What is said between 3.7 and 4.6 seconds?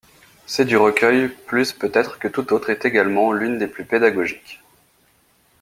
pédagogique.